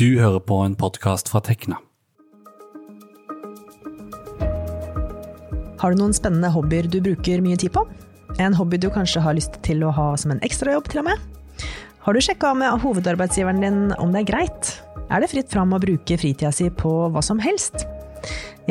[0.00, 1.76] Du hører på en podkast fra Tekna.
[5.82, 7.82] Har du noen spennende hobbyer du bruker mye tid på?
[8.40, 11.66] En hobby du kanskje har lyst til å ha som en ekstrajobb, til og med?
[12.06, 14.72] Har du sjekka med hovedarbeidsgiveren din om det er greit?
[15.12, 17.84] Er det fritt fram å bruke fritida si på hva som helst?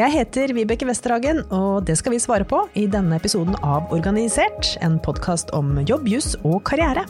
[0.01, 4.79] Jeg heter Vibeke Westerhagen, og det skal vi svare på i denne episoden av Organisert,
[4.81, 7.05] en podkast om jobb, juss og karriere.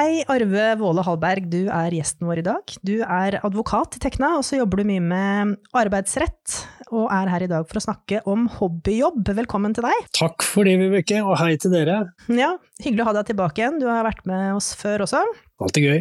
[0.00, 2.72] Hei, Arve Våle Hallberg, du er gjesten vår i dag.
[2.88, 6.54] Du er advokat i Tekna, og så jobber du mye med arbeidsrett,
[6.88, 9.28] og er her i dag for å snakke om hobbyjobb.
[9.42, 10.08] Velkommen til deg.
[10.16, 11.98] Takk for det, Vibeke, og hei til dere.
[12.32, 13.76] Ja, hyggelig å ha deg tilbake igjen.
[13.82, 15.20] Du har vært med oss før også.
[15.60, 16.00] Alltid gøy.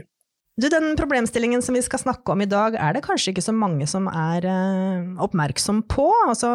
[0.60, 3.54] Du, Den problemstillingen som vi skal snakke om i dag, er det kanskje ikke så
[3.56, 6.10] mange som er uh, oppmerksom på?
[6.28, 6.50] Altså,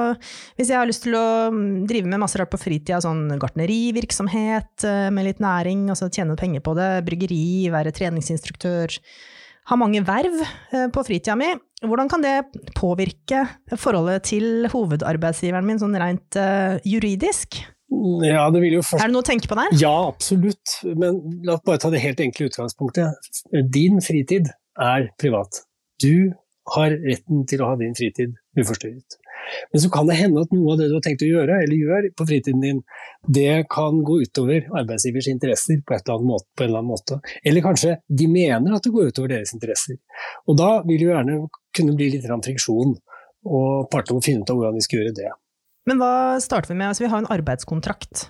[0.59, 4.85] hvis jeg har lyst til å mm, drive med masse rart på fritida, sånn gartnerivirksomhet
[4.85, 8.93] uh, med litt næring, altså tjene penger på det, bryggeri, være treningsinstruktør,
[9.73, 12.37] ha mange verv uh, på fritida mi, hvordan kan det
[12.77, 16.37] påvirke forholdet til hovedarbeidsgiveren min sånn rent
[16.89, 17.63] juridisk?
[18.25, 19.03] Ja, det vil jo først...
[19.03, 19.75] Er det noe å tenke på der?
[19.81, 20.79] Ja, absolutt.
[20.85, 23.29] Men la oss bare ta det helt enkle utgangspunktet.
[23.75, 24.49] Din fritid
[24.81, 25.63] er privat.
[26.03, 26.33] Du
[26.75, 29.19] har retten til å ha din fritid uforstyrret.
[29.73, 31.77] Men så kan det hende at noe av det du har tenkt å gjøre, eller
[31.77, 32.81] gjør på fritiden din,
[33.29, 37.21] det kan gå utover arbeidsgivers interesser på, måte, på en eller annen måte.
[37.45, 40.01] Eller kanskje de mener at det går utover deres interesser.
[40.49, 41.39] Og da vil det gjerne
[41.77, 42.97] kunne bli litt friksjon,
[43.45, 45.33] og partene må finne ut av hvordan de skal gjøre det.
[45.89, 46.91] Men hva starter vi med?
[46.91, 48.29] Altså, vi har en arbeidskontrakt.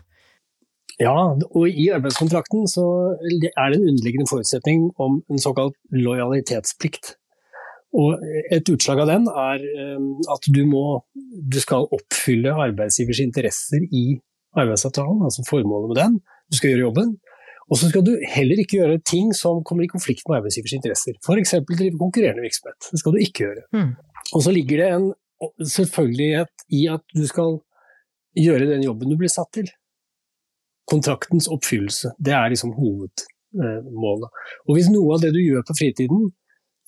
[1.02, 2.84] Ja, og i arbeidskontrakten så
[3.18, 7.16] er det en underliggende forutsetning om en såkalt lojalitetsplikt.
[7.94, 8.22] Og
[8.54, 14.18] et utslag av den er eh, at du, må, du skal oppfylle arbeidsgivers interesser i
[14.58, 16.16] arbeidsavtalen, altså formålet med den.
[16.50, 17.14] Du skal gjøre jobben.
[17.70, 21.16] Og så skal du heller ikke gjøre ting som kommer i konflikt med arbeidsgivers interesser.
[21.22, 21.54] F.eks.
[21.70, 22.90] drive konkurrerende virksomhet.
[22.90, 23.62] Det skal du ikke gjøre.
[23.74, 23.94] Mm.
[24.34, 25.06] Og så ligger det en
[25.58, 27.58] selvfølgelighet i at du skal
[28.38, 29.68] gjøre den jobben du blir satt til.
[30.90, 34.42] Kontraktens oppfyllelse, det er liksom hovedmålet.
[34.68, 36.28] Og hvis noe av det du gjør på fritiden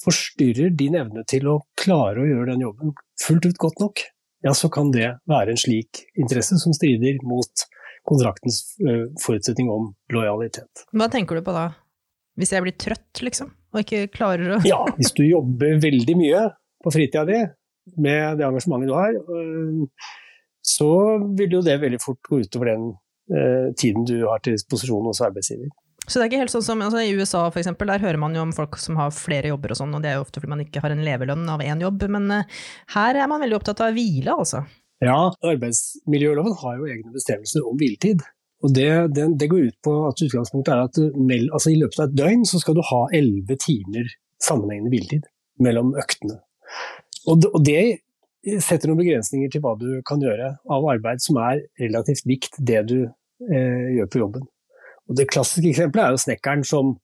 [0.04, 2.92] forstyrrer din evne til å klare å gjøre den jobben
[3.22, 4.04] fullt ut godt nok,
[4.44, 7.64] ja, så kan det være en slik interesse som strider mot
[8.06, 10.84] kontraktens eh, forutsetning om lojalitet.
[10.94, 11.70] Hva tenker du på da?
[12.36, 13.50] Hvis jeg blir trøtt, liksom?
[13.72, 16.42] Og ikke klarer å Ja, hvis du jobber veldig mye
[16.84, 17.40] på fritida di,
[17.94, 20.12] med det engasjementet du har, øh,
[20.66, 20.92] så
[21.38, 22.86] vil jo det veldig fort gå utover den
[23.30, 25.70] eh, tiden du har til disposisjon hos arbeidsgiver.
[26.06, 28.34] Så det er ikke helt sånn som altså I USA for eksempel, der hører man
[28.36, 30.52] jo om folk som har flere jobber og sånn, og det er jo ofte fordi
[30.52, 32.60] man ikke har en levelønn av én jobb, men uh,
[32.94, 34.62] her er man veldig opptatt av hvile, altså.
[35.02, 35.18] Ja,
[35.50, 38.22] arbeidsmiljøloven har jo egne bestemmelser om hviletid.
[38.64, 41.10] Og det, det, det, går ut på at utgangspunktet er at du,
[41.52, 44.08] altså i løpet av et døgn så skal du ha elleve timer
[44.42, 45.26] sammenhengende hviletid
[45.62, 46.38] mellom øktene.
[47.26, 47.80] Og det,
[48.62, 52.84] setter noen begrensninger til hva du kan gjøre av arbeid som er relativt likt det
[52.90, 54.44] du eh, gjør på jobben.
[55.06, 56.94] Og Det klassiske eksempelet er jo snekkeren som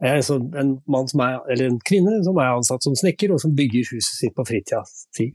[0.00, 4.16] er en er, eller en kvinne som er ansatt som snekker, og som bygger huset
[4.16, 5.28] sitt på fritida si.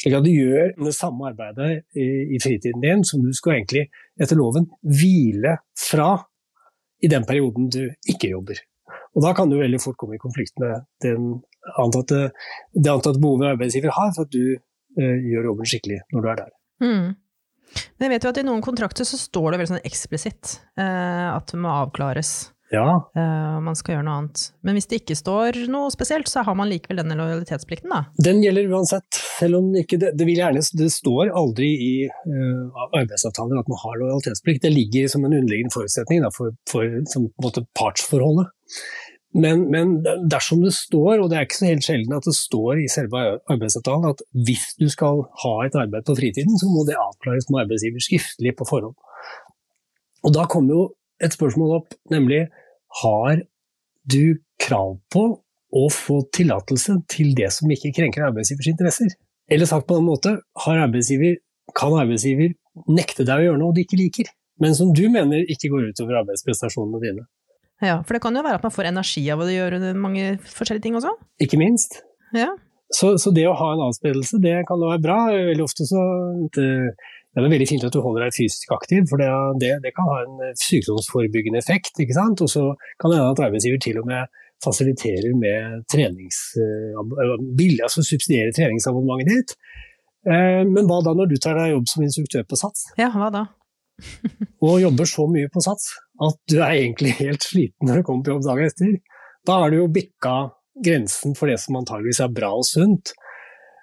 [0.00, 3.86] Slik at du gjør det samme arbeidet i, i fritiden din som du skal egentlig
[4.20, 6.14] etter loven hvile fra
[7.00, 8.60] i den perioden du ikke jobber.
[9.16, 10.86] Og Da kan du veldig fort komme i konflikt med
[11.80, 12.30] antatte,
[12.72, 16.40] det antatte behovet arbeidsgiver har for at du eh, gjør jobben skikkelig når du er
[16.44, 16.54] der.
[16.84, 17.08] Mm.
[17.98, 21.26] Men jeg vet jo at i noen kontrakter så står det veldig sånn eksplisitt eh,
[21.30, 22.52] at det må avklares.
[22.70, 22.86] Ja.
[23.18, 24.44] Uh, man skal gjøre noe annet.
[24.66, 28.04] Men hvis det ikke står noe spesielt, så har man likevel denne lojalitetsplikten, da?
[28.22, 29.20] Den gjelder uansett.
[29.40, 33.98] Selv om ikke det, det, gjerne, det står aldri i uh, arbeidsavtaler at man har
[34.04, 34.62] lojalitetsplikt.
[34.62, 38.52] Det ligger som en underliggende forutsetning da, for, for som, måte, partsforholdet.
[39.34, 42.80] Men, men, dersom det står, og det er ikke så helt sjelden at det står
[42.82, 43.20] i selve
[43.50, 47.64] arbeidsavtalen, at hvis du skal ha et arbeid på fritiden, så må det avklares med
[47.64, 48.96] arbeidsgiver skriftlig på forhånd.
[50.26, 50.82] Og da kommer jo
[51.20, 52.46] et spørsmål opp, nemlig
[53.02, 53.42] har
[54.10, 55.24] du krav på
[55.70, 59.12] å få tillatelse til det som ikke krenker arbeidsgivers interesser?
[59.50, 60.36] Eller sagt på en måte,
[60.66, 61.38] arbeidsgiver,
[61.76, 62.54] kan arbeidsgiver
[62.90, 64.30] nekte deg å gjøre noe du ikke liker,
[64.62, 67.26] men som du mener ikke går utover arbeidsprestasjonene dine?
[67.80, 70.84] Ja, for det kan jo være at man får energi av å gjøre mange forskjellige
[70.84, 71.14] ting også?
[71.40, 72.02] Ikke minst.
[72.36, 72.50] Ja.
[72.92, 75.18] Så, så, det å ha en avspredelse, det kan jo være bra.
[75.30, 76.02] Veldig ofte så
[76.56, 76.66] det,
[77.30, 79.28] det er veldig fint at du holder deg fysisk aktiv, for det,
[79.62, 81.94] det, det kan ha en sykdomsforebyggende effekt.
[82.02, 82.42] ikke sant?
[82.42, 82.64] Og så
[82.98, 86.40] kan det hende at arbeidsgiver til og med fasiliterer med trenings...
[86.58, 86.98] Eh,
[87.56, 89.54] billig, altså subsidierer treningsabonnementet ditt.
[90.26, 92.90] Eh, men hva da når du tar deg jobb som instruktør på Sats?
[93.00, 93.46] Ja, hva da?
[94.64, 95.90] og jobber så mye på sats
[96.24, 98.94] at du er egentlig helt sliten når du kommer på jobb dagen etter.
[99.48, 100.34] Da har du jo bikka
[100.84, 103.12] grensen for det som antageligvis er bra og sunt.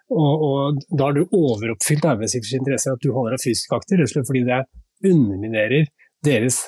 [0.07, 4.07] Og, og da har du overoppfylt arbeidsgivers interesse at du holder deg fysisk aktiv, rett
[4.07, 4.61] og slett fordi det
[5.07, 5.89] underminerer
[6.25, 6.61] deres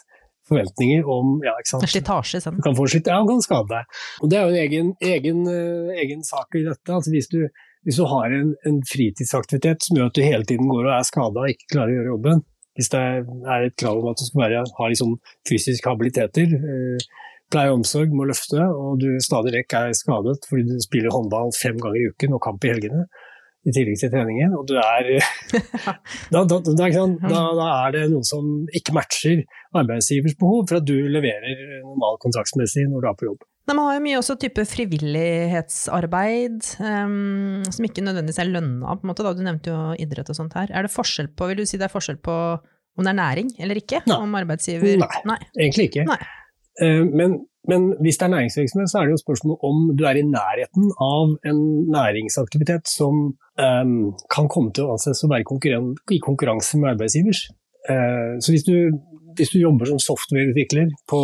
[0.49, 1.87] forventninger om ja, ikke sant?
[1.89, 3.97] Slitasje, Du kan få slitt, ja, du kan skade deg.
[4.23, 6.95] Og det er jo en egen, egen, uh, egen sak i dette.
[6.95, 7.43] Altså hvis, du,
[7.87, 11.07] hvis du har en, en, fritidsaktivitet som gjør at du hele tiden går og er
[11.07, 12.43] skada og ikke klarer å gjøre jobben,
[12.79, 15.17] hvis det er et krav om at du skal være, ha liksom
[15.49, 20.67] fysiske habiliteter, uh, pleie og omsorg må løfte, og du stadig vekk er skadet fordi
[20.69, 23.07] du spiller håndball fem ganger i uken og kamp i helgene,
[23.67, 25.09] i tillegg til treningen, og du er
[26.33, 28.43] da, da, da, da, er det noen som
[28.75, 29.43] ikke matcher
[29.75, 33.41] arbeidsgivers behov for at du leverer normal kontraktsmessig når du er på jobb.
[33.69, 39.05] Nei, man har jo mye også type frivillighetsarbeid, um, som ikke nødvendigvis er lønna, på
[39.05, 39.25] en måte.
[39.27, 39.35] Da.
[39.37, 40.67] Du nevnte jo idrett og sånt her.
[40.73, 42.35] Er det forskjell på, vil du si det er forskjell på
[42.99, 44.01] om det er næring eller ikke?
[44.09, 44.17] Nei.
[44.25, 45.39] Om arbeidsgiver Nei, Nei.
[45.53, 46.03] egentlig ikke.
[46.09, 46.17] Nei.
[46.81, 47.37] Uh, men,
[47.67, 50.89] men, hvis det er næringsvirksomhet, så er det jo spørsmål om du er i nærheten
[51.03, 51.61] av en
[51.91, 53.95] næringsaktivitet som um,
[54.35, 55.45] kan komme til å anses å være
[56.15, 57.45] i konkurranse med arbeidsgivers.
[57.89, 58.75] Uh, så hvis du,
[59.37, 61.21] hvis du jobber som softwareutvikler på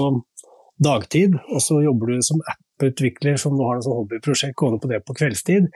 [0.83, 5.01] dagtid, og så jobber du som app-utvikler som du har sånn hobbyprosjekt gående på det
[5.07, 5.69] på kveldstid.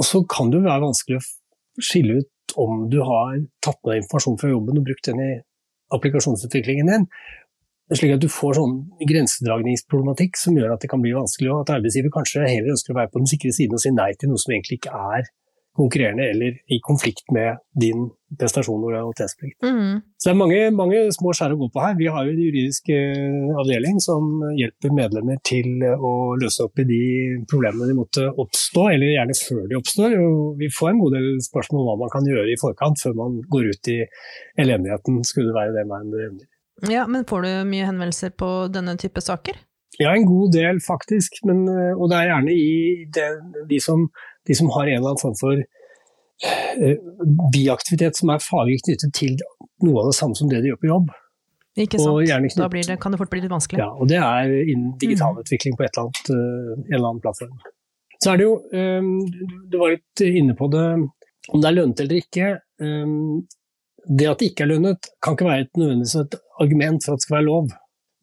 [0.00, 4.02] Og så kan det jo være vanskelig å skille ut om du har tatt med
[4.02, 5.32] informasjon fra jobben og brukt den i
[5.92, 7.06] applikasjonsutviklingen din.
[7.92, 11.74] Slik at du får sånn grensedragningsproblematikk som gjør at det kan bli vanskelig, og at
[11.76, 14.40] arbeidsgiver kanskje heller ønsker å være på den sikre siden og si nei til noe
[14.40, 15.30] som egentlig ikke er
[15.76, 19.56] konkurrerende eller i konflikt med din prestasjon og lojalitetsplikt.
[19.64, 20.02] Mm.
[20.20, 21.96] Så det er mange, mange små skjær å gå på her.
[21.96, 24.28] Vi har jo en juridisk eh, avdeling som
[24.58, 27.02] hjelper medlemmer til å løse opp i de
[27.48, 30.16] problemene de måtte oppstå, eller gjerne før de oppstår.
[30.20, 33.16] Og vi får en god del spørsmål om hva man kan gjøre i forkant før
[33.24, 34.00] man går ut i
[34.60, 36.48] elendigheten, skulle det være det man evner.
[36.88, 39.58] Ja, men får du mye henvendelser på denne type saker?
[40.00, 41.42] Ja, en god del faktisk.
[41.46, 42.70] Men, eh, og det er gjerne i
[43.12, 43.28] det,
[43.68, 44.08] de som
[44.46, 46.96] de som har en eller annen form for uh,
[47.54, 49.36] biaktivitet som er faglig knyttet til
[49.86, 51.12] noe av det samme som det de gjør på jobb.
[51.82, 52.58] Ikke sant.
[52.58, 53.80] Da det, kan det fort bli litt vanskelig.
[53.80, 55.44] Ja, og det er innen digital mm.
[55.46, 57.56] på eller annet, uh, en eller annen plattform.
[58.22, 59.14] Så er det jo, um,
[59.70, 60.84] du var litt inne på det,
[61.50, 62.52] om det er lønnet eller ikke.
[62.82, 63.42] Um,
[64.08, 67.20] det at det ikke er lønnet kan ikke være et nødvendigvis et argument for at
[67.20, 67.68] det skal være lov.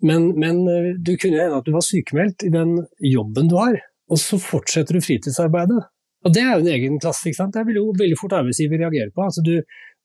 [0.10, 0.64] Men, men
[1.04, 3.80] du kunne hende at du var sykemeldt i den jobben du har,
[4.12, 5.81] og så fortsetter du fritidsarbeidet.
[6.26, 7.28] Og Det er jo en egen klasse.
[7.30, 7.56] ikke sant?
[7.56, 9.24] Det vil jo veldig fort arbeidsgiver reagere på.
[9.24, 9.54] Altså, du,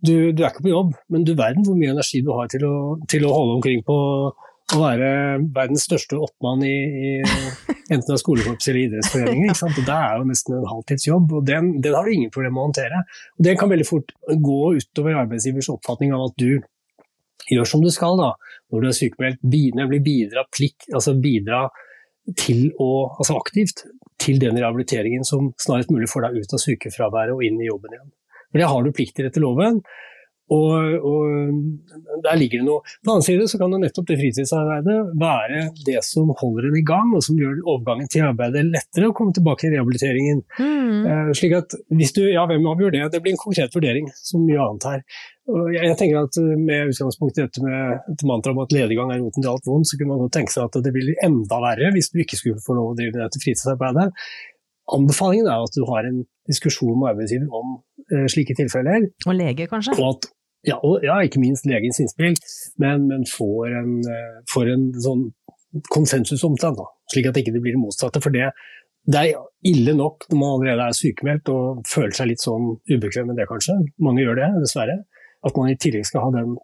[0.07, 2.67] du, du, er ikke på jobb, men du verden hvor mye energi du har til
[2.69, 2.75] å,
[3.11, 3.97] til å holde omkring på
[4.73, 5.09] å være
[5.55, 7.11] verdens største oppmann i, i
[7.93, 9.51] enten det er skolekorps eller idrettsforeninger.
[9.51, 9.81] Ikke sant?
[9.81, 12.63] Og Det er jo nesten en halvtidsjobb, og den, den har du ingen problemer med
[12.63, 13.03] å håndtere.
[13.37, 14.15] Og Det kan veldig fort
[14.49, 16.63] gå utover arbeidsgivers oppfatning av at du
[17.53, 18.31] gjør som du skal da,
[18.73, 19.45] når du er sykemeldt.
[19.77, 21.67] Nemlig bidra, plikt, altså bidra
[22.41, 23.85] til å, altså aktivt
[24.23, 27.93] til den rehabiliteringen som snarest mulig får deg ut av sykefraværet og inn i jobben
[27.93, 28.11] igjen.
[28.49, 29.83] For Det har du plikter etter loven.
[30.53, 32.83] Og, og, der ligger det noe.
[33.01, 36.77] På den annen side så kan jo nettopp det fritidsarbeidet være det som holder en
[36.77, 40.43] i gang, og som gjør overgangen til arbeidet lettere å komme tilbake i rehabiliteringen.
[40.59, 40.99] Mm.
[41.09, 43.07] Uh, slik at hvis du, ja hvem avgjør det?
[43.15, 45.07] Det blir en konkret vurdering, som mye annet her.
[45.53, 48.73] Og jeg, jeg tenker at eh, Med utgangspunkt i dette med et mantra om at
[48.73, 51.11] lediggang er roten til alt vondt, så kunne man godt tenke seg at det blir
[51.27, 54.07] enda verre hvis du ikke skulle få lov å drive med dette fritidsarbeidet.
[54.93, 57.79] Anbefalingen er at du har en diskusjon med arbeidsgiver om
[58.13, 59.09] uh, slike tilfeller.
[59.25, 59.97] Og lege, kanskje?
[59.97, 60.29] Og at,
[60.69, 62.37] ja, og, ja, ikke minst legens innspill,
[62.83, 65.27] men, men får, en, uh, får en sånn
[65.91, 68.21] konsensus om det, slik at det ikke blir det motsatte.
[68.23, 68.53] For det,
[69.09, 73.33] det er ille nok når man allerede er sykemeldt og føler seg litt sånn ubekvem
[73.33, 73.81] med det, kanskje.
[74.05, 75.01] Mange gjør det, dessverre.
[75.45, 76.55] At man i tillegg skal ha den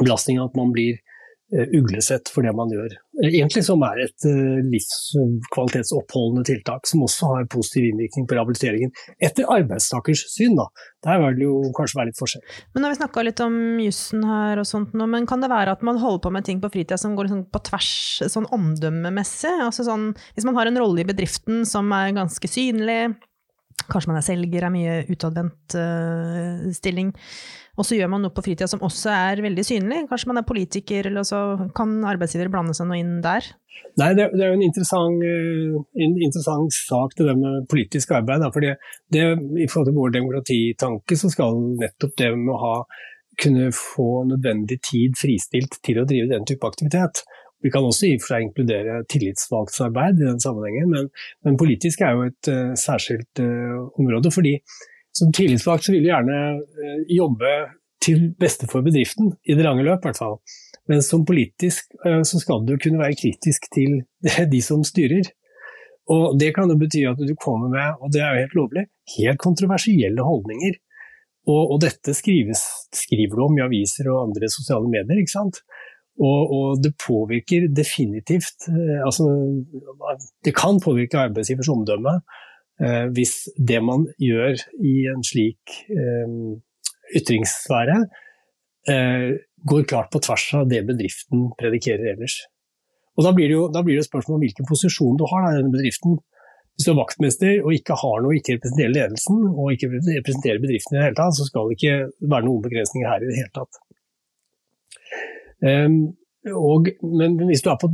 [0.00, 1.11] belastningen at man blir Eh,
[1.52, 2.94] uglesett for det man gjør.
[3.22, 8.92] Egentlig som er et eh, livskvalitetsoppholdende tiltak, som også har positiv innvirkning på rehabiliteringen.
[9.20, 10.68] Etter arbeidstakers syn, da.
[11.04, 12.44] Der vil det jo kanskje være litt forskjell.
[12.72, 15.52] Men nå har vi snakka litt om jussen her og sånt nå, men kan det
[15.52, 17.92] være at man holder på med ting på fritida som går liksom på tvers,
[18.32, 19.52] sånn omdømmemessig?
[19.66, 23.12] Altså sånn, hvis man har en rolle i bedriften som er ganske synlig,
[23.90, 27.12] Kanskje man er selger, er mye utadvendt uh, stilling.
[27.80, 30.02] Og så gjør man noe på fritida som også er veldig synlig.
[30.10, 31.42] Kanskje man er politiker, eller så
[31.76, 33.48] kan arbeidsgiver blande seg noe inn der?
[34.00, 38.12] Nei, det, det er jo en interessant, uh, en interessant, sak til det med politisk
[38.18, 38.44] arbeid.
[39.12, 42.74] Det, I forhold til vår demokratitanke så skal nettopp det med å ha,
[43.40, 47.24] kunne få nødvendig tid fristilt til å drive den type aktivitet.
[47.62, 51.10] Vi kan også i og for seg inkludere tillitsvalgtsarbeid i den sammenhengen, men,
[51.46, 54.32] men politisk er jo et uh, særskilt uh, område.
[54.34, 54.56] fordi
[55.12, 57.52] som tillitsvalgt så vil du gjerne uh, jobbe
[58.02, 60.40] til beste for bedriften, i det lange løp i hvert fall.
[60.90, 61.92] Men som politisk
[62.26, 64.00] så skal du kunne være kritisk til
[64.54, 65.28] de som styrer.
[66.10, 68.84] Og Det kan jo bety at du kommer med, og det er jo helt lovlig,
[69.16, 70.74] helt kontroversielle holdninger.
[71.50, 72.62] Og, og dette skrives,
[72.94, 75.22] skriver du om i aviser og andre sosiale medier.
[75.22, 75.62] ikke sant?
[76.22, 79.26] Og, og, det påvirker definitivt eh, altså,
[80.44, 82.12] Det kan påvirke arbeidsgivers omdømme
[82.82, 84.54] eh, hvis det man gjør
[84.86, 86.36] i en slik eh,
[87.18, 87.98] ytringssfære,
[88.92, 89.30] eh,
[89.68, 92.38] går klart på tvers av det bedriften predikerer ellers.
[93.16, 95.56] Og Da blir det jo da blir det spørsmål om hvilken posisjon du har i
[95.58, 96.18] denne bedriften.
[96.72, 100.96] Hvis du er vaktmester og ikke har noe, ikke representerer ledelsen og ikke representerer bedriften
[100.96, 101.96] i det hele tatt, så skal det ikke
[102.32, 103.82] være noen begrensninger her i det hele tatt.
[105.62, 106.16] Um,
[106.50, 107.90] og, men hvis du er på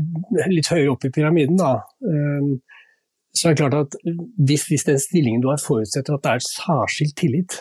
[0.48, 2.54] litt høyere opp i pyramiden, da, um,
[3.36, 3.96] så er det klart at
[4.48, 7.58] hvis, hvis, den stillingen du har forutsetter at det er særskilt tillit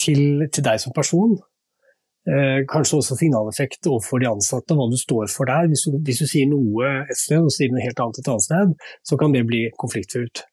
[0.00, 1.34] til, til deg som person,
[2.30, 5.66] eh, kanskje også signaleffekt overfor de ansatte, hva du står for der.
[5.70, 8.46] Hvis du, hvis du, sier noe et sted og sier noe helt annet et annet
[8.46, 8.76] sted,
[9.10, 10.44] så kan det bli konfliktfullt.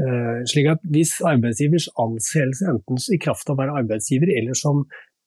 [0.00, 4.84] Eh, slik at Hvis arbeidsgivers anseelse, enten i kraft av å være arbeidsgiver eller som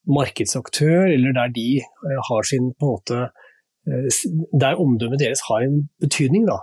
[0.10, 3.20] markedsaktør, eller der de eh, har sin på en måte
[3.88, 4.22] eh,
[4.62, 6.60] Der omdømmet deres har en betydning, da,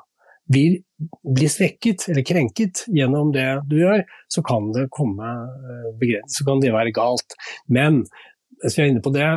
[0.50, 0.80] blir,
[1.24, 5.30] blir, svekket eller krenket gjennom det du gjør, så kan det komme
[6.00, 7.38] eh, så kan det være galt.
[7.68, 8.04] Men
[8.60, 9.28] hvis vi er inne på det,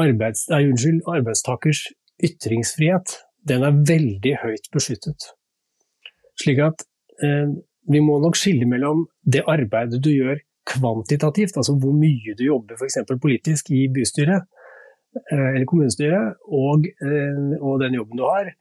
[0.00, 1.86] arbeids, nei, unnskyld, arbeidstakers
[2.22, 3.16] ytringsfrihet
[3.48, 5.32] den er veldig høyt beskyttet.
[6.40, 6.84] Slik at
[7.24, 7.50] eh,
[7.90, 10.38] vi må nok skille mellom det arbeidet du gjør
[10.68, 13.00] kvantitativt, altså hvor mye du jobber f.eks.
[13.22, 14.44] politisk i bystyret
[15.32, 18.52] eh, eller kommunestyret, og, eh, og, den jobben du har,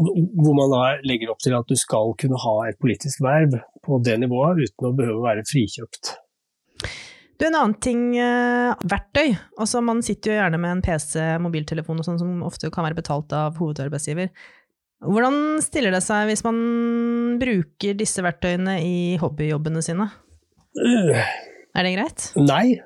[0.00, 4.00] hvor man da legger opp til at du skal kunne ha et politisk verv på
[4.04, 6.14] det nivået uten å behøve å være frikjøpt.
[7.40, 9.36] Du, En annen ting, eh, verktøy.
[9.56, 12.98] Altså, man sitter jo gjerne med en PC, mobiltelefon og sånn som ofte kan være
[12.98, 14.28] betalt av hovedarbeidsgiver.
[15.00, 16.58] Hvordan stiller det seg hvis man
[17.40, 20.10] bruker disse verktøyene i hobbyjobbene sine?
[20.78, 21.18] Uh,
[21.76, 22.28] er det greit?
[22.38, 22.78] Nei.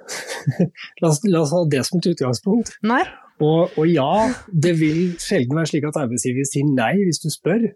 [1.00, 2.74] la, oss, la, oss, ha det som et utgangspunkt.
[2.84, 3.02] Nei.
[3.42, 7.66] Og, og, ja, det vil sjelden være slik at arbeidsgiver sier nei hvis du spør.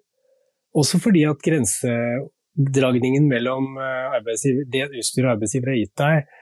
[0.79, 4.19] Også fordi at grensedragningen mellom eh,
[4.71, 6.33] det utstyret arbeidsgiver har gitt deg,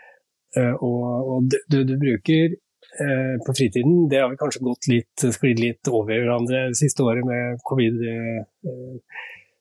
[0.59, 4.91] eh, og, og det du, du bruker eh, på fritiden, det har vi kanskje gått
[4.93, 8.03] litt, sklidd litt over hverandre det siste året med covid.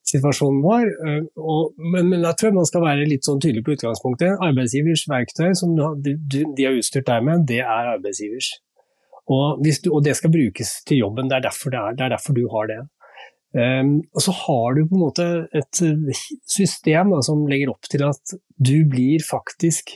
[0.06, 0.90] Situasjonen vår.
[1.08, 4.38] Eh, og, men, men, jeg tror man skal være litt sånn tydelig på utgangspunktet.
[4.46, 8.52] Arbeidsgivers verktøy som de, de har utstyrt deg med, det er arbeidsgivers.
[9.26, 12.14] Og, du, og, det skal brukes til jobben, det er derfor, det er, det er
[12.14, 12.82] derfor du har det.
[13.56, 15.80] Um, og så har du på en måte et
[16.52, 19.96] system da, som legger opp til at du blir faktisk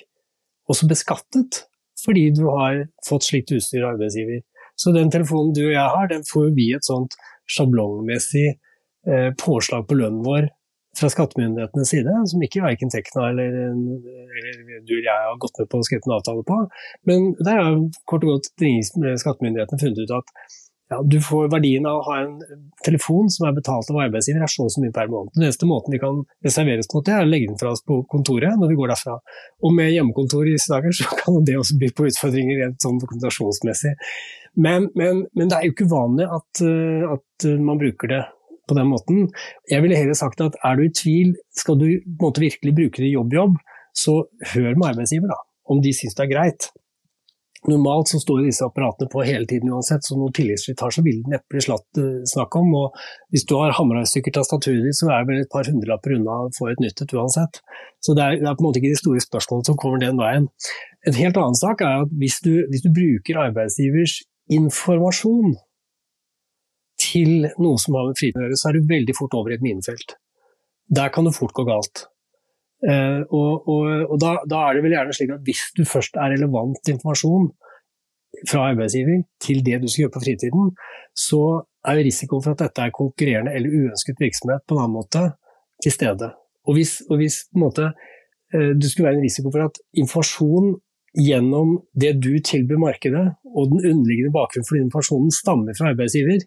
[0.72, 1.66] også beskattet
[2.00, 4.40] fordi du har fått slikt utstyr av arbeidsgiver.
[4.80, 7.18] Så den telefonen du og jeg har, den får vi et sånt
[7.52, 8.54] sjablongmessig
[9.40, 10.50] påslag på lønnen vår
[11.00, 15.70] fra skattemyndighetenes side, som ikke verken Tekna eller, eller du eller jeg har gått med
[15.72, 16.58] på å skrive en avtale på.
[17.10, 17.78] Men der har
[18.10, 18.50] kort og godt
[19.22, 20.34] skattemyndighetene funnet ut at
[20.90, 22.40] ja, du får verdien av å ha en
[22.86, 25.36] telefon som er betalt av arbeidsgiver, er så og så mye per måned.
[25.36, 28.00] Den eneste måten vi kan reserveres mot det, er å legge den fra oss på
[28.10, 29.20] kontoret når vi går derfra.
[29.62, 32.98] Og med hjemmekontor i disse dager, så kan det også by på utfordringer rent sånn
[33.04, 33.94] dokumentasjonsmessig.
[34.58, 36.64] Men, men, men, det er jo ikke uvanlig at,
[37.14, 38.24] at man bruker det
[38.70, 39.28] på den måten.
[39.72, 41.88] Jeg ville heller sagt at er du i tvil, skal du
[42.22, 43.58] måte, virkelig bruke det i jobb-jobb,
[43.98, 44.22] så
[44.54, 45.40] hør med arbeidsgiver, da,
[45.74, 46.70] om de syns det er greit.
[47.68, 51.52] Normalt så står disse apparatene på hele tiden uansett, så noen tillitsslitasje vil det neppe
[51.52, 52.00] bli slatt
[52.32, 52.70] snakk om.
[52.80, 53.02] Og
[53.36, 56.16] hvis du har hamra i stykker tastaturet ditt, så er det vel et par hundrelapper
[56.16, 57.60] unna å få et nytt et uansett.
[58.00, 60.22] Så det er, det er, på en måte ikke de store spørsmålene som kommer den
[60.22, 60.48] veien.
[61.10, 64.22] En helt annen sak er at hvis du, hvis du bruker arbeidsgivers
[64.56, 65.58] informasjon
[67.10, 69.58] til noe som har med frihet å gjøre, så er du veldig fort over i
[69.58, 70.16] et minefelt.
[70.90, 72.06] Der kan det fort gå galt.
[72.80, 76.16] Uh, og, og, og da, da, er det vel gjerne slik at hvis du først
[76.16, 77.50] er relevant informasjon
[78.48, 80.70] fra arbeidsgiver til det du skal gjøre på fritiden,
[81.18, 81.42] så
[81.90, 85.26] er jo risikoen for at dette er konkurrerende eller uønsket virksomhet på en annen måte
[85.84, 86.32] til stede.
[86.70, 87.90] Og hvis, og hvis måte,
[88.56, 90.78] uh, du skulle være en risiko for at informasjon
[91.20, 96.46] gjennom det du tilbyr markedet, og den underliggende bakgrunnen for den informasjonen stammer fra arbeidsgiver,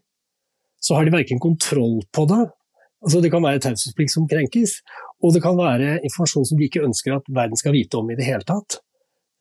[0.82, 2.42] så har de verken kontroll på det,
[3.02, 4.78] altså det kan være taushetsplikt som krenkes,
[5.22, 8.18] og det kan være informasjon som de ikke ønsker at verden skal vite om i
[8.18, 8.80] det hele tatt.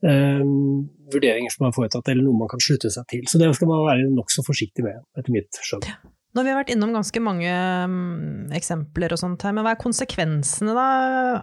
[0.01, 3.27] Um, vurderinger som er foretatt, eller noe man kan slutte seg til.
[3.29, 5.86] Så det skal man være nokså forsiktig med, etter mitt skjønn.
[6.31, 7.51] Nå har vi vært innom ganske mange
[7.86, 10.88] um, eksempler og sånt her, men hva er konsekvensene da,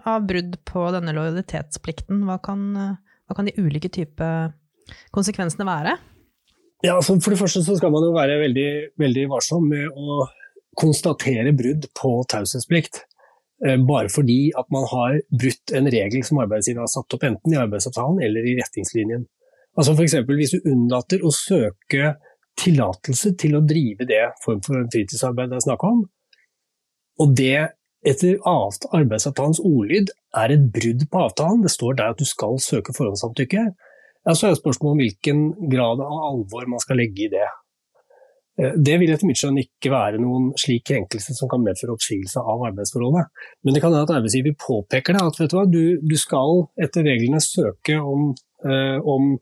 [0.09, 2.23] av brudd på denne lojalitetsplikten?
[2.27, 2.65] Hva kan,
[3.29, 4.49] Hva kan de ulike typer
[5.15, 5.99] konsekvensene være?
[6.85, 8.69] Ja, altså For det første så skal man jo være veldig,
[9.01, 10.25] veldig varsom med å
[10.79, 13.01] konstatere brudd på taushetsplikt.
[13.65, 17.55] Eh, bare fordi at man har brutt en regel som arbeidsgiver har satt opp, enten
[17.55, 19.25] i arbeidsavtalen eller i retningslinjen.
[19.75, 20.15] Altså F.eks.
[20.29, 22.13] hvis du unnlater å søke
[22.59, 26.01] tillatelse til å drive det form for fritidsarbeid det er snakk om,
[27.19, 27.67] og det
[28.07, 32.95] etter arbeidsavtalens ordlyd er et brudd på avtalen, det står der at du skal søke
[32.95, 33.65] forhåndssamtykke,
[34.25, 37.47] ja, så er det spørsmålet om hvilken grad av alvor man skal legge i det.
[38.59, 42.43] Eh, det vil etter mitt skjønn ikke være noen slik krenkelse som kan medføre oppsigelse
[42.43, 43.31] av arbeidsforholdet.
[43.63, 47.41] Men det kan være at arbeidsgiver påpeker det, at du, du, du, skal etter reglene
[47.43, 48.33] søke om,
[48.67, 49.35] eh, om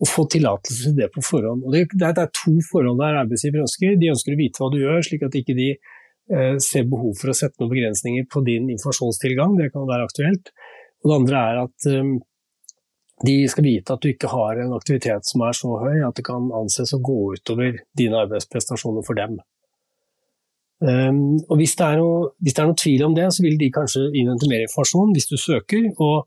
[0.00, 1.66] å få tillatelse til det på forhånd.
[1.74, 3.98] Det, det, er to forhold der arbeidsgiver ønsker.
[4.00, 7.32] De ønsker å vite hva du gjør, slik at ikke de eh, ser behov for
[7.32, 9.58] å sette noen begrensninger på din informasjonstilgang.
[9.58, 10.54] Det kan være aktuelt.
[11.02, 12.14] Og det andre er at eh,
[13.26, 16.24] de skal vite at du ikke har en aktivitet som er så høy at det
[16.24, 19.36] kan anses å gå utover dine arbeidsprestasjoner for dem.
[20.80, 23.68] Um, og hvis det, noe, hvis det, er noe, tvil om det, så vil de
[23.74, 26.24] kanskje innhente mer informasjon hvis du søker, og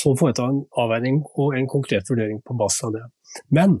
[0.00, 3.02] så foreta en avveining og en konkret vurdering på basis av det.
[3.52, 3.76] Men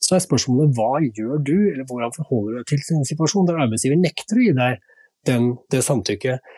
[0.00, 3.60] så er spørsmålet hva gjør du, eller hvordan forholder du deg til en situasjon der
[3.66, 4.88] arbeidsgiver nekter å gi deg
[5.28, 6.56] den, det samtykket,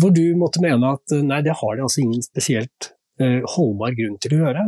[0.00, 4.18] hvor du måtte mene at nei, det har de altså ingen spesielt Eh, holdbar grunn
[4.20, 4.64] til å gjøre.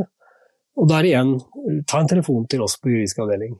[0.78, 1.34] Og da er igjen,
[1.90, 3.56] ta en telefon til oss på juridisk avdeling.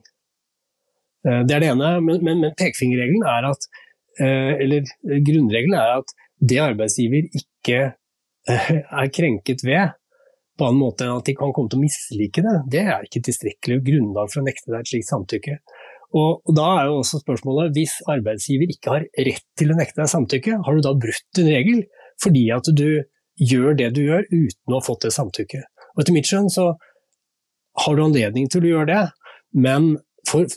[1.27, 3.69] Eh, det er det ene, men, men, men pekefingerregelen er at
[4.23, 4.87] eh, eller
[5.27, 7.81] grunnregelen er at det arbeidsgiver ikke
[8.49, 9.95] er krenket ved,
[10.59, 13.21] på annen måte enn at de kan komme til å mislike det, det er ikke
[13.27, 15.59] tilstrekkelig grunnlag for å nekte deg et slikt samtykke.
[16.19, 20.11] Og, Da er jo også spørsmålet, hvis arbeidsgiver ikke har rett til å nekte deg
[20.11, 21.83] samtykke, har du da brutt en regel
[22.19, 22.87] fordi at du
[23.39, 25.67] gjør det du gjør uten å ha fått det samtykket.
[25.95, 26.71] Og Etter mitt skjønn så
[27.79, 29.03] har du anledning til å gjøre det,
[29.55, 29.93] men
[30.27, 30.49] for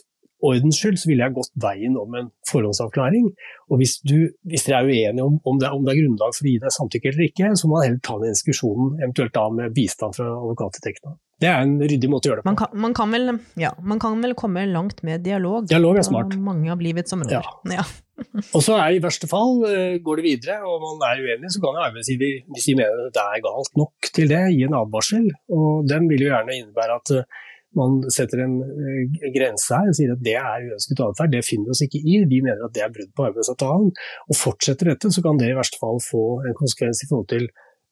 [0.43, 3.29] ordens skyld så ville jeg gått veien om en forhåndsavklaring.
[3.71, 4.17] Og hvis, du,
[4.49, 6.75] hvis dere er uenige om, om, det, om, det, er grunnlag for å gi deg
[6.75, 10.27] samtykke eller ikke, så må man heller ta den diskusjonen, eventuelt da med bistand fra
[10.33, 11.15] advokatdetekten.
[11.43, 12.51] Det er en ryddig måte å gjøre det på.
[12.51, 16.07] Man kan, man kan, vel, ja, man kan vel, komme langt med dialog, dialog er
[16.07, 16.35] smart.
[16.35, 17.39] på mange av livets områder.
[17.39, 17.79] Ja.
[17.79, 17.87] ja.
[18.55, 21.61] Og så er i verste fall, eh, går det videre og man er uenig, så
[21.63, 25.25] kan arbeidsgiver, hvis de mener det er galt nok til det, gi en advarsel.
[25.53, 27.41] Og den vil jo gjerne innebære at eh,
[27.79, 31.69] man setter en eh, grense her og sier at det er uønsket atferd, det finner
[31.69, 33.91] vi oss ikke i, vi mener at det er brudd på arbeidsavtalen.
[34.29, 37.49] Og fortsetter dette, så kan det i verste fall få en konsekvens i forhold til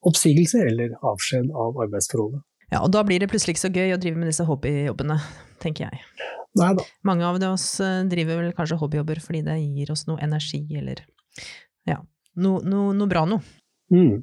[0.07, 2.41] oppsigelse eller avskjed av arbeidsforholdet.
[2.71, 5.17] Ja, og da blir det plutselig ikke så gøy å drive med disse hobbyjobbene,
[5.61, 6.05] tenker jeg.
[6.59, 6.83] Neida.
[7.07, 10.99] Mange av oss eh, driver vel kanskje hobbyjobber fordi det gir oss noe energi, eller
[11.87, 12.01] ja,
[12.43, 13.39] noe, no, no bra noe.
[13.91, 14.21] Mm.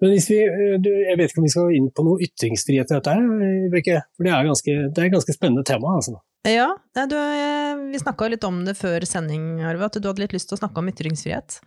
[0.00, 2.92] Men hvis vi, eh, du, Jeg vet ikke om vi skal inn på noe ytringsfrihet
[2.92, 3.16] i dette,
[3.72, 3.98] Brekke?
[4.16, 5.96] For det er, ganske, det er et ganske spennende tema.
[5.98, 6.18] altså.
[6.44, 6.68] Ja,
[7.08, 10.50] du, eh, vi snakka litt om det før sending, Arve, at du hadde litt lyst
[10.50, 11.60] til å snakke om ytringsfrihet.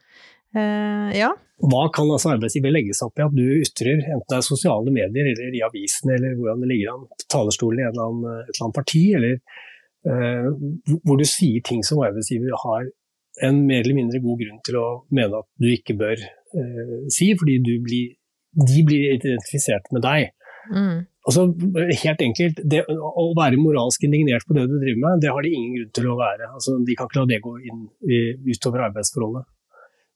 [0.56, 1.34] Uh, ja.
[1.60, 4.94] Hva kan altså arbeidsgiver legge seg opp i at du ytrer, enten det er sosiale
[4.94, 8.54] medier eller i avisene eller hvordan det ligger an talerstolen i et eller annet, et
[8.54, 9.66] eller annet parti, eller
[10.08, 12.88] hvor du sier ting som arbeidsgiver har
[13.44, 17.30] en mer eller mindre god grunn til å mene at du ikke bør eh, si,
[17.38, 18.16] fordi blir,
[18.58, 20.32] de blir identifisert med deg.
[20.72, 21.06] Mm.
[21.28, 21.44] Altså,
[22.04, 25.52] helt enkelt, det, Å være moralsk indignert på det du driver med, det har de
[25.52, 26.50] ingen grunn til å være.
[26.56, 27.86] Altså, de kan ikke la det gå inn
[28.48, 29.48] utover arbeidsforholdet.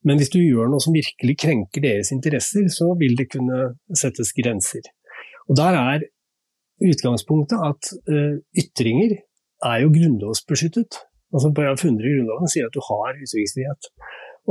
[0.08, 4.32] Men hvis du gjør noe som virkelig krenker deres interesser, så vil det kunne settes
[4.34, 4.88] grenser.
[5.52, 6.08] Og Der er
[6.82, 9.20] utgangspunktet at uh, ytringer
[9.70, 10.92] er jo grunnlovsbeskyttet.
[11.34, 13.82] Altså Paragraf 100 i Grunnloven sier at du har ytringsfrihet.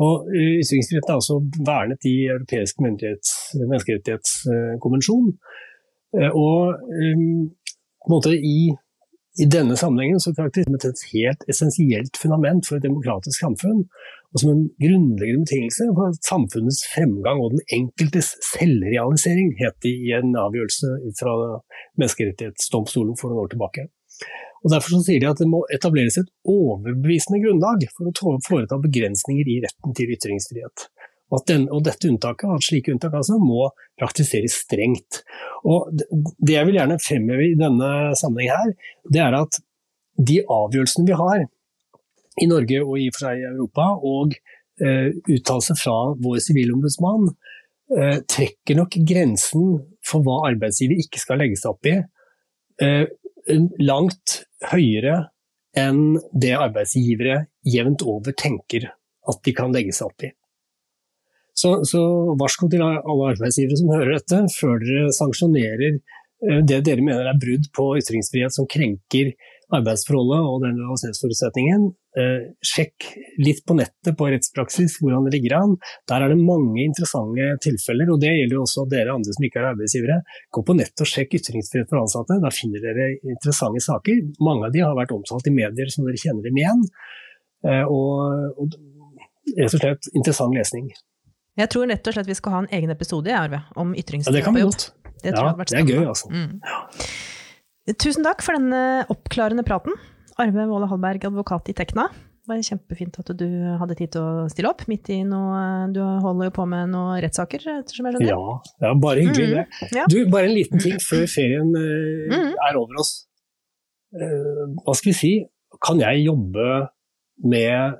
[0.00, 1.36] Og uh, Ytringsfriheten er også
[1.70, 5.28] vernet i europeisk menneskerettighetskonvensjon.
[6.16, 6.60] Uh, og
[7.04, 7.40] um,
[8.12, 8.58] måte i
[9.38, 13.84] i denne sammenhengen så karakteriseres det som et helt essensielt fundament for et demokratisk samfunn
[14.30, 20.12] og som en grunnleggende betingelse for samfunnets fremgang og den enkeltes selvrealisering, het det i
[20.18, 20.88] en avgjørelse
[21.20, 21.32] fra
[21.98, 23.82] Menneskerettighetsdomstolen for noen år tilbake.
[24.60, 29.48] Og Derfor sier de at det må etableres et overbevisende grunnlag for å foreta begrensninger
[29.48, 30.88] i retten til ytringsfrihet.
[31.30, 33.68] Og, den, og dette unntaket, at slike unntak altså, må
[34.00, 35.22] praktiseres strengt.
[35.62, 38.72] Og Det jeg vil gjerne fremheve i denne sammenheng her,
[39.06, 39.60] det er at
[40.20, 41.46] de avgjørelsene vi har
[42.40, 44.34] i Norge og i og for seg i Europa, og
[44.82, 51.58] eh, uttalelser fra vår sivilombudsmann eh, trekker nok grensen for hva arbeidsgiver ikke skal legge
[51.60, 51.96] seg opp i,
[52.84, 53.04] eh,
[53.82, 55.30] langt høyere
[55.78, 58.90] enn det arbeidsgivere jevnt over tenker
[59.30, 60.32] at de kan legge seg opp i.
[61.60, 62.00] Så, så
[62.40, 67.40] varsko til alle arbeidsgivere som hører dette, før dere sanksjonerer eh, det dere mener er
[67.40, 69.34] brudd på ytringsfrihet som krenker
[69.76, 71.86] arbeidsforholdet og den lojalitetsforutsetningen.
[72.20, 73.06] Eh, sjekk
[73.38, 75.76] litt på nettet på rettspraksis hvordan det ligger an.
[76.10, 79.62] Der er det mange interessante tilfeller, og det gjelder jo også dere andre som ikke
[79.62, 80.20] er arbeidsgivere.
[80.56, 84.24] Gå på nettet og sjekk ytringsfrihet for ansatte, da finner dere interessante saker.
[84.42, 86.86] Mange av de har vært omtalt i medier som dere kjenner dem igjen.
[87.68, 88.74] Eh, og, og
[89.56, 90.90] rett og slett interessant lesning.
[91.60, 94.44] Jeg tror rett og slett vi skal ha en egen episode Arve, om Ja, det
[94.44, 94.72] kan vi på jobb.
[94.72, 94.92] godt.
[95.20, 96.30] Det, Ja, det er gøy, altså.
[96.32, 96.60] Mm.
[97.88, 99.94] Tusen takk for denne oppklarende praten.
[100.40, 102.08] Arve Våle Hallberg, advokat i Tekna.
[102.40, 103.46] Det var kjempefint at du
[103.78, 107.20] hadde tid til å stille opp midt i noe Du holder jo på med noen
[107.22, 108.30] rettssaker, ettersom jeg skjønner?
[108.32, 109.64] Ja, ja, bare hyggelig det.
[109.68, 110.06] Mm, ja.
[110.10, 112.52] Du, bare en liten ting før ferien eh, Mhm.
[112.68, 113.12] er over oss.
[114.16, 115.32] Eh, hva skal vi si,
[115.84, 116.66] kan jeg jobbe
[117.46, 117.98] med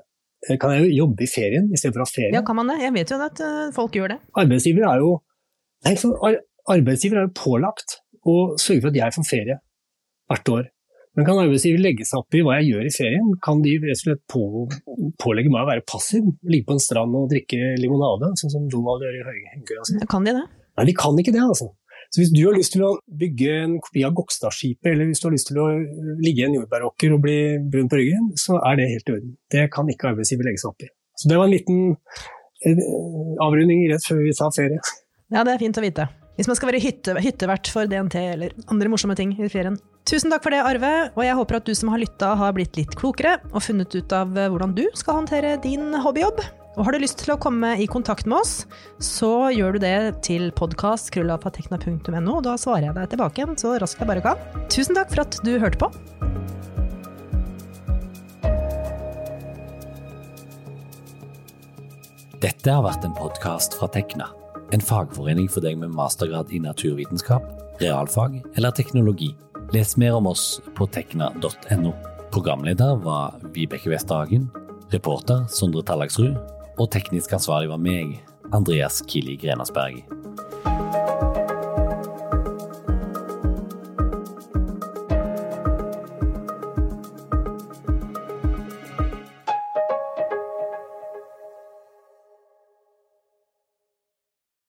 [0.49, 2.35] eh, kan jeg jobbe i ferien istedenfor å ha ferie?
[2.35, 2.79] Ja, kan man det?
[2.83, 3.43] Jeg vet jo at
[3.77, 4.19] folk gjør det.
[4.41, 5.13] Arbeidsgiver er jo
[5.85, 5.95] nei,
[6.75, 9.61] arbeidsgiver er jo pålagt å sørge for at jeg får ferie
[10.31, 10.69] hvert år.
[11.17, 13.31] Men kan arbeidsgiver legge seg opp i hva jeg gjør i ferien?
[13.43, 14.45] Kan de rett og slett på,
[15.19, 16.29] pålegge meg å være passiv?
[16.47, 19.99] Ligge på en strand og drikke limonade, sånn som Donald gjør i Høyengøya si?
[20.11, 20.45] Kan de det?
[20.79, 21.67] Nei, de kan ikke det, altså.
[22.11, 25.27] Så hvis du har lyst til å bygge en kopi av Gokstadskipet, eller hvis du
[25.27, 25.67] har lyst til å
[26.23, 27.37] ligge i en jordbæråker og bli
[27.71, 29.35] brun på ryggen, så er det helt i orden.
[29.51, 30.89] Det kan ikke arbeidsgiver legge seg opp i.
[31.19, 31.79] Så det var en liten
[32.67, 32.83] eh,
[33.43, 34.79] avrunding rett før vi tar ferie.
[35.31, 36.07] Ja, det er fint å vite.
[36.39, 39.79] Hvis man skal være hytte, hyttevert for DNT eller andre morsomme ting i ferien.
[40.09, 42.77] Tusen takk for det, Arve, og jeg håper at du som har lytta har blitt
[42.79, 46.41] litt klokere og funnet ut av eh, hvordan du skal håndtere din hobbyjobb.
[46.79, 48.65] Og har du lyst til å komme i kontakt med oss,
[49.03, 54.01] så gjør du det til podkast.krøllafatekna.no, og da svarer jeg deg tilbake igjen så raskt
[54.01, 54.41] jeg bare kan.
[54.71, 55.91] Tusen takk for at du hørte på.
[62.41, 64.31] Dette har vært en podkast fra Tekna,
[64.73, 67.45] en fagforening for deg med mastergrad i naturvitenskap,
[67.83, 69.29] realfag eller teknologi.
[69.73, 71.93] Les mer om oss på tekna.no.
[72.31, 74.49] Programleder var Vibeke Westhagen.
[74.91, 76.35] reporter Sondre Tallagsrud,
[76.75, 78.17] og teknisk ansvarlig var meg,
[78.51, 80.20] Andreas Kili Grenasberg.